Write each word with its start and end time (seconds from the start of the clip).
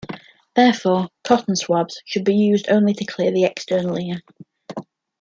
Therefore, 0.55 1.09
cotton 1.23 1.55
swabs 1.55 2.01
should 2.05 2.23
be 2.25 2.33
used 2.35 2.69
only 2.71 2.95
to 2.95 3.05
clean 3.05 3.35
the 3.35 3.43
external 3.43 3.99
ear. 3.99 4.23